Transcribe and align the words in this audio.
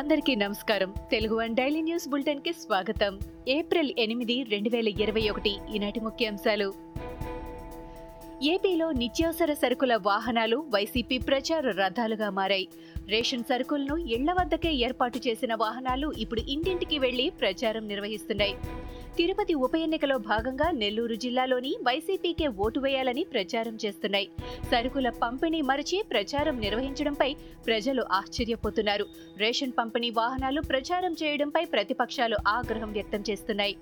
అందరికీ 0.00 0.34
నమస్కారం. 0.34 0.94
Telugu 1.10 1.36
one 1.36 1.56
daily 1.56 1.80
news 1.80 2.08
బులెటిన్కి 2.08 2.52
స్వాగతం. 2.52 3.18
ఏప్రిల్ 3.48 3.94
ఎనిమిది 3.98 4.42
రెండు 4.42 4.68
వేల 4.68 4.88
ఇరవై 4.88 5.28
ఒకటి. 5.30 5.56
ఈనాటి 5.74 6.00
ముఖ్యాంశాలు. 6.00 6.89
ఏపీలో 8.42 8.92
నిత్యావసర 8.92 9.52
సరుకుల 9.52 9.96
వాహనాలు 9.96 10.56
వైసీపీ 10.56 11.18
ప్రచార 11.18 11.70
రథాలుగా 11.70 12.30
మారాయి. 12.30 12.68
రేషన్ 13.08 13.44
సరుకులను 13.44 13.96
ఇళ్ళ 13.96 14.32
వద్దకే 14.32 14.74
ఏర్పాటు 14.74 15.18
చేసిన 15.18 15.54
వాహనాలు 15.54 16.12
ఇప్పుడు 16.18 16.40
ఇంటింటికి 16.40 16.98
వెళ్ళి 16.98 17.30
ప్రచారం 17.30 17.88
నిర్వహిస్తున్నాయి. 17.88 18.54
తిరుపతి 19.16 19.54
ఉప 19.54 19.76
ఎన్నికలో 19.76 20.18
భాగంగా 20.18 20.70
నెల్లూరు 20.70 21.14
జిల్లాలోని 21.14 21.76
వైసీపీకే 21.82 22.48
ఓటు 22.48 22.80
వేయాలని 22.80 23.24
ప్రచారం 23.24 23.78
చేస్తున్నాయి. 23.84 24.28
సరుకుల 24.70 25.10
పంపిణీ 25.10 25.60
మరచి 25.60 26.04
ప్రచారం 26.10 26.60
నిర్వహించడంపై 26.60 27.34
ప్రజలు 27.66 28.04
ఆశ్చర్యపోతున్నారు. 28.12 29.06
రేషన్ 29.36 29.72
పంపిణీ 29.78 30.10
వాహనాలు 30.10 30.60
ప్రచారం 30.60 31.12
చేయడంపై 31.12 31.64
ప్రతిపక్షాలు 31.64 32.36
ఆగ్రహం 32.48 32.92
వ్యక్తం 32.92 33.24
చేస్తున్నాయి. 33.30 33.76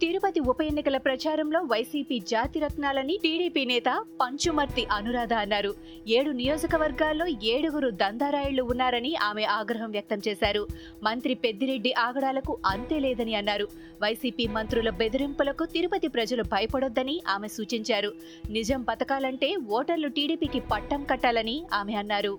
తిరుపతి 0.00 0.40
ఉప 0.40 0.62
ఎన్నికల 0.62 0.96
ప్రచారంలో 0.96 1.60
వైసీపీ 1.60 2.18
జాతిరత్నాలని 2.18 3.18
టీడీపీ 3.22 3.64
నేత 3.64 4.04
పంచుమర్తి 4.20 4.86
అనురాధ 4.92 5.32
అన్నారు. 5.32 5.74
ఏడు 6.08 6.30
నియోజకవర్గాల్లో 6.30 7.26
ఏడుగురు 7.26 7.90
దందారాయుళ్ళు 7.90 8.62
ఉన్నారని 8.62 9.16
ఆమె 9.16 9.44
ఆగ్రహం 9.44 9.90
వ్యక్తం 9.90 10.20
చేశారు. 10.28 10.66
మంత్రి 11.02 11.34
పెద్దిరెడ్డి 11.34 11.94
ఆగడాలకు 11.98 12.58
అంతే 12.66 12.98
లేదని 12.98 13.34
అన్నారు. 13.34 13.68
వైసీపీ 14.02 14.46
మంత్రుల 14.46 14.90
బెదిరింపులకు 14.90 15.64
తిరుపతి 15.64 16.08
ప్రజలు 16.08 16.42
భయపడొద్దని 16.42 17.22
ఆమె 17.28 17.48
సూచించారు. 17.48 18.12
నిజం 18.50 18.82
పథకాలంటే 18.82 19.56
ఓటర్లు 19.56 20.08
టీడీపీకి 20.08 20.60
పట్టం 20.60 21.04
కట్టాలని 21.04 21.64
ఆమె 21.72 21.94
అన్నారు. 21.94 22.38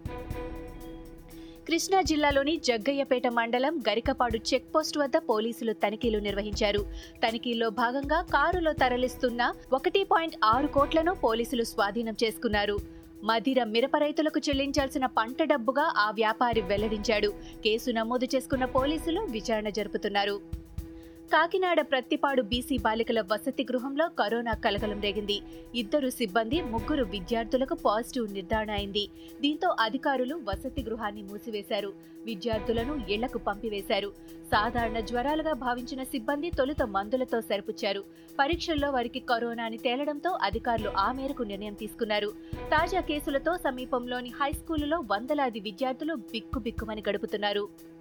కృష్ణా 1.67 2.01
జిల్లాలోని 2.01 2.57
జగ్గయ్యపేట 2.57 3.27
మండలం 3.27 3.79
గరికపాడు 3.89 4.37
చెక్పోస్ట్ 4.53 4.97
వద్ద 4.97 5.17
పోలీసులు 5.17 5.73
తనిఖీలు 5.73 6.19
నిర్వహించారు. 6.19 6.85
తనిఖీల్లో 7.27 7.69
భాగంగా 7.69 8.21
కారులో 8.21 8.73
తరలిస్తున్న 8.73 9.53
ఒకటి 9.73 10.03
పాయింట్ 10.03 10.35
ఆరు 10.43 10.67
కోట్లను 10.67 11.15
పోలీసులు 11.15 11.63
స్వాధీనం 11.63 12.15
చేసుకున్నారు. 12.23 12.77
మదిర 13.23 13.63
మిరప 13.63 13.97
రైతులకు 13.97 14.39
చెల్లించాల్సిన 14.49 15.05
పంట 15.05 15.43
డబ్బుగా 15.43 15.93
ఆ 15.97 16.11
వ్యాపారి 16.11 16.61
వెల్లడించాడు. 16.61 17.27
కేసు 17.63 17.91
నమోదు 17.91 18.25
చేసుకున్న 18.35 18.65
పోలీసులు 18.65 19.21
విచారణ 19.21 19.69
జరుపుతున్నారు. 19.69 20.66
కాకినాడ 21.33 21.81
ప్రత్తిపాడు 21.81 22.42
బీసీ 22.42 22.78
బాలికల 22.78 23.22
వసతి 23.22 23.64
గృహంలో 23.64 24.08
కరోనా 24.20 24.53
కలకలం 24.53 25.02
రేగింది. 25.02 25.42
ఇద్దరు 25.75 26.09
సిబ్బంది 26.09 26.61
ముగ్గురు 26.61 27.03
విద్యార్థులకు 27.03 27.75
పాజిటివ్ 27.75 28.33
నిర్ధారణ 28.33 28.72
అయింది. 28.72 29.03
దీంతో 29.42 29.75
అధికారులు 29.80 30.36
వసతి 30.36 30.83
గృహాన్ని 30.83 31.23
మూసివేశారు. 31.23 31.94
విద్యార్థులను 32.25 32.94
ఇళ్ళకు 33.09 33.38
పంపివేశారు. 33.38 34.14
సాధారణ 34.52 35.00
జ్వరాలుగా 35.00 35.53
భావించిన 35.53 36.03
సిబ్బంది 36.03 36.50
తొలుత 36.50 36.81
మందులతో 36.83 37.42
సరిపుచ్చారు. 37.42 38.03
పరీక్షల్లో 38.39 38.92
వారికి 38.92 39.20
కరోనా 39.20 39.64
అని 39.64 39.78
తేలడంతో 39.78 40.38
అధికారులు 40.42 40.89
ఆ 40.89 41.11
మేరకు 41.11 41.44
నిర్ణయం 41.44 41.73
తీసుకున్నారు. 41.73 42.31
తాజా 42.55 43.00
కేసులతో 43.02 43.58
సమీపంలోని 43.58 44.30
హైస్కూలులో 44.30 45.00
వందలాది 45.11 45.59
విద్యార్థులు 45.59 46.16
బిక్కుబిక్కుమని 46.16 47.03
గడుపుతున్నారు. 47.09 47.96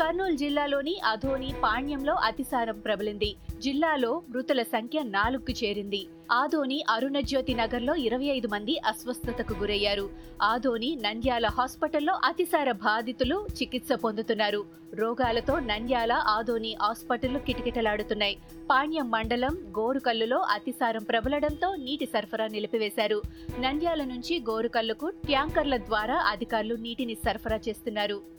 కర్నూలు 0.00 0.34
జిల్లాలోని 0.34 0.92
అధోని 1.04 1.54
పాణ్యంలో 1.62 2.14
అతిసారం 2.14 2.78
ప్రబలింది. 2.78 3.36
జిల్లాలో 3.58 4.22
మృతుల 4.28 4.62
సంఖ్య 4.62 5.02
నాలుగుకు 5.02 5.54
చేరింది. 5.64 6.00
ఆదోని 6.32 6.84
అరుణజ్యోతి 6.88 7.54
నగర్లో 7.54 7.94
ఇరవై 7.94 8.24
ఐదు 8.24 8.48
మంది 8.48 8.74
అస్వస్థతకు 8.90 9.54
గురయ్యారు. 9.54 10.10
ఆదోని 10.42 10.90
నంద్యాల 10.96 11.46
హాస్పిటల్లో 11.46 12.14
అతిసార 12.24 12.72
బాధితులు 12.72 13.46
చికిత్స 13.62 13.92
పొందుతున్నారు. 14.04 14.64
రోగాలతో 14.94 15.58
నంద్యాల 15.58 16.12
ఆదోని 16.12 16.76
హాస్పిటళ్ళు 16.82 17.38
కిటకిటలాడుతున్నాయి. 17.38 18.38
పాణ్యం 18.70 19.10
మండలం 19.10 19.56
గోరుకల్లులో 19.78 20.38
అతిసారం 20.38 21.02
ప్రబలడంతో 21.02 21.76
నీటి 21.76 22.06
సరఫరా 22.06 22.46
నిలిపివేశారు. 22.46 23.22
నంద్యాల 23.60 24.04
నుంచి 24.04 24.36
గోరుకల్లుకు 24.50 25.08
ట్యాంకర్ల 25.26 25.76
ద్వారా 25.76 26.18
అధికారులు 26.34 26.74
నీటిని 26.74 27.14
సరఫరా 27.14 27.60
చేస్తున్నారు. 27.68 28.37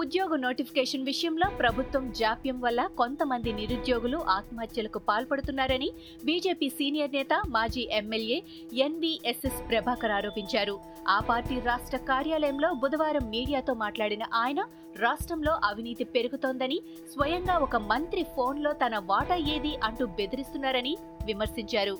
ఉద్యోగ 0.00 0.36
నోటిఫికేషన్ 0.42 1.06
విషయంలో 1.08 1.46
ప్రభుత్వం 1.60 2.04
జాప్యం 2.18 2.58
వల్ల 2.64 2.80
కొంతమంది 2.98 3.50
నిరుద్యోగులు 3.52 4.18
ఆత్మహత్యలకు 4.36 4.98
పాల్పడుతున్నారని 5.08 5.88
బీజేపీ 6.26 6.68
సీనియర్ 6.78 7.14
నేత 7.16 7.34
మాజీ 7.54 7.84
ఎమ్మెల్యే 8.00 8.38
ఎన్వీఎస్ఎస్ 8.86 9.62
ప్రభాకర్ 9.70 10.14
ఆరోపించారు. 10.18 10.74
ఆ 11.08 11.18
పార్టీ 11.30 11.56
రాష్ట్ర 11.70 11.98
కార్యాలయంలో 12.10 12.70
బుధవారం 12.82 13.26
మీడియాతో 13.34 13.74
మాట్లాడిన 13.84 14.26
ఆయన 14.42 14.60
రాష్ట్రంలో 15.04 15.54
అవినీతి 15.70 16.06
పెరుగుతోందని 16.14 16.78
స్వయంగా 17.14 17.56
ఒక 17.66 17.76
మంత్రి 17.92 18.24
ఫోన్లో 18.36 18.72
తన 18.84 18.94
వాటా 19.10 19.38
ఏది 19.56 19.74
అంటూ 19.88 20.06
బెదిరిస్తున్నారని 20.20 20.94
విమర్శించారు. 21.24 21.96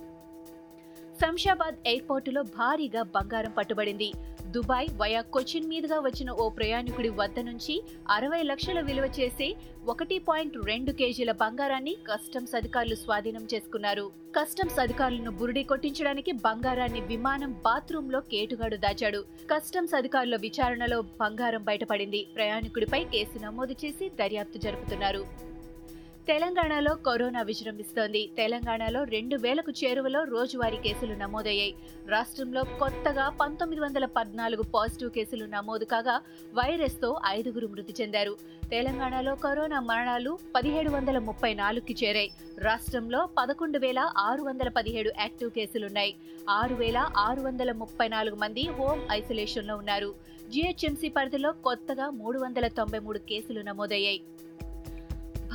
శంషాబాద్ 1.21 1.79
ఎయిర్పోర్టులో 1.87 2.43
భారీగా 2.59 3.03
బంగారం 3.15 3.53
పట్టుబడింది. 3.59 4.11
దుబాయ్ 4.55 4.87
వయా 5.01 5.21
కొచ్చిన్ 5.35 5.67
మీదుగా 5.71 5.97
వచ్చిన 6.01 6.31
ఓ 6.43 6.45
ప్రయాణికుడి 6.49 7.09
వద్ద 7.19 7.39
నుంచి 7.49 7.75
అరవై 8.11 8.41
లక్షల 8.43 8.81
విలువ 8.81 9.07
చేసే 9.19 9.49
ఒకటి 9.87 10.17
పాయింట్ 10.29 10.57
రెండు 10.71 10.93
కేజీల 10.93 11.33
బంగారాన్ని 11.43 11.95
కస్టమ్స్ 12.07 12.55
అధికారులు 12.55 12.95
స్వాధీనం 12.95 13.45
చేసుకున్నారు. 13.55 14.07
కస్టమ్స్ 14.37 14.79
అధికారులను 14.79 15.33
బురుడి 15.41 15.65
కొట్టించడానికి 15.65 16.33
బంగారాన్ని 16.47 17.03
విమానం 17.13 17.53
బాత్రూమ్లో 17.67 18.21
కేటుగాడు 18.33 18.79
దాచాడు. 18.87 19.21
కస్టమ్స్ 19.53 19.95
అధికారుల 19.95 20.37
విచారణలో 20.47 21.01
బంగారం 21.23 21.63
బయటపడింది. 21.63 22.23
ప్రయాణికుడిపై 22.39 23.03
కేసు 23.15 23.45
నమోదు 23.45 23.77
చేసి 23.85 24.09
దర్యాప్తు 24.23 24.59
జరుపుతున్నారు. 24.59 25.23
తెలంగాణలో 26.29 26.95
కరోనా 26.95 27.43
విజృంభిస్తోంది. 27.43 28.31
తెలంగాణలో 28.37 29.05
రెండు 29.05 29.37
వేలకు 29.37 29.71
చేరువలో 29.71 30.25
రోజువారీ 30.25 30.77
కేసులు 30.77 31.15
నమోదయ్యాయి. 31.15 31.75
రాష్ట్రంలో 32.09 32.63
కొత్తగా 32.79 33.29
పంతొమ్మిది 33.29 33.83
వందల 33.83 34.07
పద్నాలుగు 34.17 34.63
పాజిటివ్ 34.75 35.11
కేసులు 35.11 35.45
నమోదు 35.45 35.85
కాగా 35.85 36.17
వైరస్తో 36.55 37.21
ఐదుగురు 37.27 37.67
మృతి 37.67 37.95
చెందారు. 38.01 38.37
తెలంగాణలో 38.71 39.35
కరోనా 39.35 39.81
మరణాలు 39.81 40.39
పదిహేడు 40.57 40.91
వందల 40.91 41.19
ముప్పై 41.19 41.55
నాలుగుకి 41.55 41.97
చేరాయి. 42.05 42.31
రాష్ట్రంలో 42.59 43.29
పదకొండు 43.39 43.79
వేల 43.79 44.11
ఆరు 44.19 44.43
వందల 44.43 44.69
పదిహేడు 44.69 45.13
యాక్టివ్ 45.21 45.51
కేసులున్నాయి. 45.51 46.15
ఆరు 46.51 46.75
వేల 46.75 46.99
ఆరు 47.17 47.41
వందల 47.41 47.73
ముప్పై 47.73 48.09
నాలుగు 48.09 48.37
మంది 48.37 48.67
హోమ్ 48.81 49.01
ఐసోలేషన్లో 49.13 49.77
ఉన్నారు. 49.77 50.15
జీహెచ్ఎంసీ 50.51 51.09
పరిధిలో 51.09 51.53
కొత్తగా 51.53 52.11
మూడు 52.11 52.39
వందల 52.39 52.69
తొంభై 52.69 52.99
మూడు 52.99 53.19
కేసులు 53.19 53.63
నమోదయ్యాయి. 53.63 54.21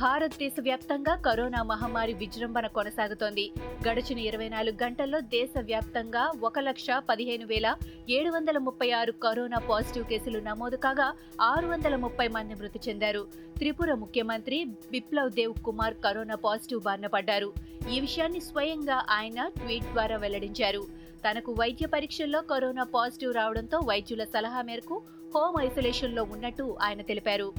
భారతదేశ 0.00 0.52
వ్యాప్తంగా 0.60 1.14
కరోనా 1.16 1.62
మహమ్మారి 1.62 2.12
విజృంభణ 2.12 2.66
కొనసాగుతోంది. 2.66 3.52
గడిచిన 3.88 4.18
ఇరవై 4.18 4.48
నాలుగు 4.48 4.84
గంటల్లో 4.84 5.20
దేశ 5.20 5.50
వ్యాప్తంగా 5.58 6.32
ఒక 6.42 6.58
లక్ష 6.58 6.86
పదిహేను 7.08 7.46
వేల 7.46 7.76
ఏడు 8.08 8.30
వందల 8.30 8.58
ముప్పై 8.58 8.90
ఆరు 8.90 9.12
కరోనా 9.12 9.58
పాజిటివ్ 9.58 10.04
కేసులు 10.04 10.38
నమోదు 10.38 10.76
కాగా 10.76 11.12
ఆరు 11.40 11.66
వందల 11.66 11.96
ముప్పై 11.96 12.28
మంది 12.28 12.54
మృతి 12.54 12.80
చెందారు. 12.88 13.26
త్రిపుర 13.58 13.94
ముఖ్యమంత్రి 13.94 14.64
బిప్లవ్ 14.64 15.30
దేవ్ 15.32 15.54
కుమార్ 15.64 15.94
కరోనా 15.94 16.34
పాజిటివ్ 16.34 16.82
బారిన 16.82 17.06
పడ్డారు. 17.06 17.52
ఈ 17.92 18.00
విషయాన్ని 18.00 18.40
స్వయంగా 18.40 19.06
ఆయన 19.10 19.48
ట్వీట్ 19.48 19.92
ద్వారా 19.92 20.16
వెల్లడించారు. 20.16 20.86
తనకు 21.30 21.52
వైద్య 21.52 21.86
పరీక్షల్లో 21.86 22.40
కరోనా 22.40 22.82
పాజిటివ్ 22.82 23.34
రావడంతో 23.34 23.78
వైద్యుల 23.78 24.24
సలహా 24.24 24.62
మేరకు 24.62 25.02
హోమ్ 25.34 25.62
ఐసోలేషన్లో 25.62 26.22
ఉన్నట్టు 26.22 26.76
ఆయన 26.82 27.00
తెలిపారు. 27.02 27.52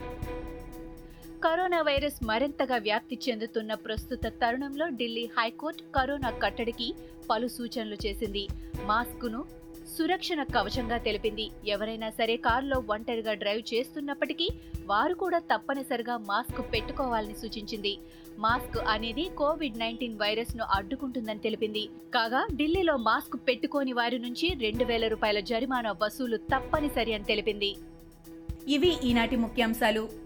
కరోనా 1.45 1.81
వైరస్ 1.81 2.25
మరింతగా 2.25 2.77
వ్యాప్తి 2.77 3.19
చెందుతున్న 3.29 3.73
ప్రస్తుత 3.73 4.27
తరుణంలో 4.27 4.89
ఢిల్లీ 4.89 5.29
హైకోర్టు 5.39 5.83
కరోనా 5.95 6.29
కట్టడికి 6.29 6.93
పలు 7.29 7.47
సూచనలు 7.47 7.97
చేసింది. 8.05 8.47
మాస్కును 8.85 9.45
సురక్షణ 9.97 10.43
కవచంగా 10.43 10.97
తెలిపింది. 10.97 11.49
ఎవరైనా 11.67 12.09
సరే 12.09 12.37
కారులో 12.37 12.83
ఒంటరిగా 12.89 13.33
డ్రైవ్ 13.33 13.73
చేస్తున్నప్పటికీ 13.73 14.49
వారు 14.85 15.13
కూడా 15.13 15.39
తప్పనిసరిగా 15.39 16.17
మాస్క్ 16.17 16.73
పెట్టుకోవాలని 16.73 17.35
సూచించింది. 17.35 17.97
మాస్క్ 18.39 18.77
అనేది 18.77 19.29
కోవిడ్ 19.37 19.77
నైన్టీన్ 19.77 20.19
వైరస్ను 20.19 20.63
అడ్డుకుంటుందని 20.63 21.39
తెలిపింది. 21.39 21.89
కాగా 22.15 22.47
ఢిల్లీలో 22.55 22.97
మాస్క్ 22.97 23.47
పెట్టుకోని 23.47 23.93
వారి 23.93 24.19
నుంచి 24.19 24.53
రెండు 24.61 24.83
వేల 24.83 25.07
రూపాయల 25.07 25.39
జరిమానా 25.39 25.95
వసూలు 26.03 26.37
తప్పనిసరి 26.37 27.13
అని 27.13 27.23
తెలిపింది. 27.23 27.75
ఇవి 28.67 28.97
ఈనాటి 29.03 29.35
ముఖ్యాంశాలు. 29.35 30.24